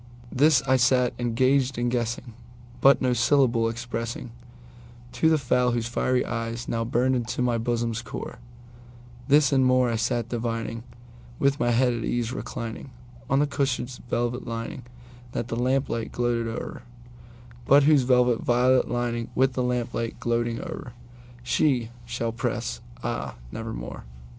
[0.31, 2.33] This I sat engaged in guessing,
[2.81, 4.31] but no syllable expressingTo
[5.13, 8.39] the fowl whose fiery eyes now burned into my bosom's core;
[9.27, 10.81] This and more I sat divining,
[11.37, 12.89] with my head at ease recliningOn
[13.37, 14.85] the cushion's velvet lining
[15.33, 16.81] that the lamplight gloated o'er,
[17.67, 24.05] But whose velvet violet lining with the lamp light gloating o'erShe shall press, ah, nevermore!